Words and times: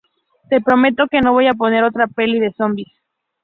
Te 0.49 0.59
prometo 0.61 1.05
que 1.05 1.19
no 1.21 1.31
voy 1.31 1.45
a 1.45 1.53
poner 1.53 1.83
otra 1.83 2.07
peli 2.07 2.39
de 2.39 2.51
zombis. 2.53 2.87